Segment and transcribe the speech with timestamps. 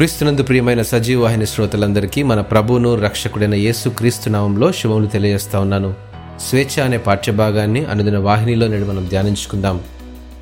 [0.00, 5.94] క్రీస్తునందు ప్రియమైన సజీవవాహిని శ్రోతలందరికీ మన ప్రభువును రక్షకుడైన యేసు క్రీస్తునామంలో శుభములు తెలియజేస్తా ఉన్నాను.
[6.40, 9.80] స్వేచ్ఛ అనే పాఠ్యభాగాన్ని అనుదిన వాహినిలో నేడు మనం ధ్యానించుకుందాం.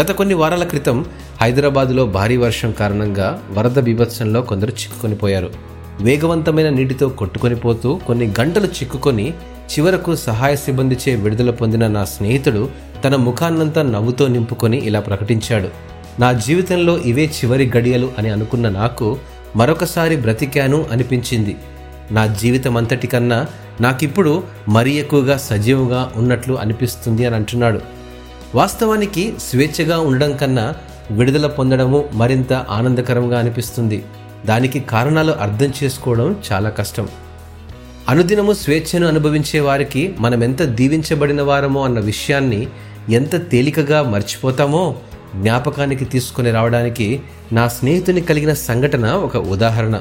[0.00, 1.04] గత కొన్ని వారాల క్రితం
[1.40, 5.50] హైదరాబాదులో భారీ వర్షం కారణంగా వరద బీభత్సంలో కొందరు చిక్కుకొని పోయారు.
[6.00, 9.34] వేగవంతమైన నీటితో కొట్టుకొని పోతూ కొన్ని గంటలు చిక్కుకొని
[9.72, 12.68] చివరకు సహాయ సిబ్బందిచే విడుదల పొందిన నా స్నేహితుడు
[13.04, 15.68] తన ముఖాన్నంతా నవ్వుతో నింపుకొని ఇలా ప్రకటించాడు.
[16.20, 19.18] నా జీవితంలో ఇవే చివరి గడియలు అని అనుకున్న నాకు
[19.56, 21.56] మరొకసారి బ్రతికాను అనిపించింది.
[22.12, 23.46] నా జీవితం అంతటికన్నా
[23.80, 27.80] నాకిప్పుడు మరీ ఎక్కువగా సజీవంగా ఉన్నట్లు అనిపిస్తుంది అని అంటున్నాడు.
[28.54, 30.74] వాస్తవానికి స్వేచ్ఛగా ఉండడం కన్నా
[31.10, 34.04] విడుదల పొందడము మరింత ఆనందకరంగా అనిపిస్తుంది.
[34.46, 37.08] దానికి కారణాలు అర్థం చేసుకోవడం చాలా కష్టం.
[38.08, 42.66] అనుదినము స్వేచ్ఛను అనుభవించే వారికి మనం ఎంత దీవించబడిన వారమో అన్న విషయాన్ని
[43.08, 44.96] ఎంత తేలికగా మర్చిపోతామో
[45.36, 47.20] జ్ఞాపకానికి తీసుకుని రావడానికి
[47.52, 50.00] నా స్నేహితుని కలిగిన సంఘటన ఒక ఉదాహరణ.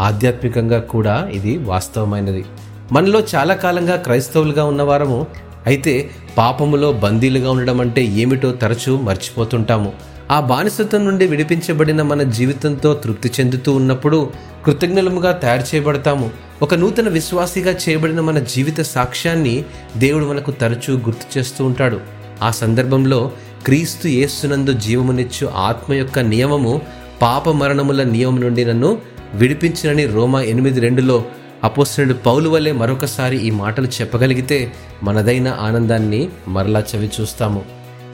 [0.00, 2.44] ఆధ్యాత్మికంగా కూడా ఇది వాస్తవమైనది.
[2.92, 5.26] మనలో చాలా కాలంగా క్రైస్తవులుగా ఉన్నవారము
[5.66, 9.92] అయితే పాపములో బందీలుగా ఉండడం అంటే ఏమిటో తరచూ మర్చిపోతుంటాము.
[10.30, 14.30] ఆ బానిసత్వం నుండి విడిపించబడిన మన జీవితంతో తృప్తి చెందుతూ ఉన్నప్పుడు
[14.64, 16.30] కృతజ్ఞలముగా తయారు చేయబడతాము.
[16.62, 19.64] ఒక నూతన విశ్వాసిగా చేయబడిన మన జీవిత సాక్ష్యాన్ని
[19.96, 22.00] దేవుడు మనకు తరచూ గుర్తు చేస్తూ ఉంటాడు.
[22.42, 23.32] ఆ సందర్భంలో
[23.66, 26.80] క్రీస్తు యేసునందు జీవమునిచ్చు ఆత్మ యొక్క నియమము
[27.22, 28.98] పాప మరణముల నియమం నుండి నన్ను
[29.34, 31.24] విడిపించినని రోమా ఎనిమిది రెండులో
[31.64, 37.64] అపోస్తునుడు పౌలు వల్లే మరొకసారి ఈ మాటలు చెప్పగలిగితే మనదైన ఆనందాన్ని మరలా చవి చూస్తాము.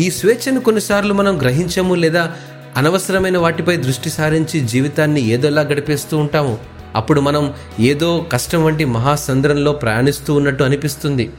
[0.00, 2.32] ఈ స్వేచ్ఛను కొన్నిసార్లు మనం గ్రహించము లేదా
[2.76, 6.58] అనవసరమైన వాటిపై దృష్టి సారించి జీవితాన్ని ఏదోలా గడిపేస్తూ ఉంటాము.
[6.94, 11.30] అప్పుడు మనం ఏదో కష్టం వంటి మహాసంద్రంలో ప్రయాణిస్తూ ఉన్నట్టు అనిపిస్తుంది.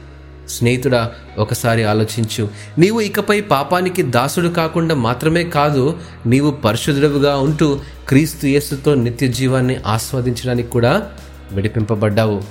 [0.48, 2.48] స్నేహితుడా ఒకసారి ఆలోచించు.
[2.78, 10.70] నీవు ఇకపై పాపానికి దాసుడు కాకుండా మాత్రమే కాదు నీవు పరిశుద్ధుడుగా ఉంటూ క్రీస్తు యేసుతో నిత్య జీవాన్ని ఆస్వాదించడానికి
[10.70, 11.10] కూడా
[11.52, 12.42] విడిపింపబడ్డావు.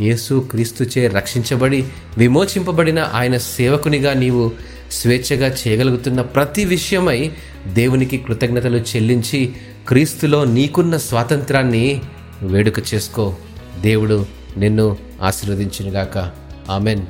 [0.00, 1.84] యేసు క్రీస్తుచే రక్షించబడి
[2.18, 4.52] విమోచింపబడిన ఆయన సేవకునిగా నీవు
[4.92, 7.32] స్వేచ్ఛగా చేయగలుగుతున్న ప్రతి విషయమై
[7.68, 9.52] దేవునికి కృతజ్ఞతలు చెల్లించి
[9.88, 12.00] క్రీస్తులో నీకున్న స్వాతంత్రాన్ని
[12.42, 13.34] వేడుక చేసుకో.
[13.80, 14.26] దేవుడు
[14.56, 16.30] నిన్ను ఆశీర్వదించినగాక.
[16.70, 17.02] ఆమెన్.